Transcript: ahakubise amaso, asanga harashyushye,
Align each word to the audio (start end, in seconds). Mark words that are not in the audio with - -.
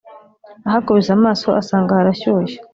ahakubise 0.67 1.11
amaso, 1.17 1.47
asanga 1.61 1.97
harashyushye, 1.97 2.57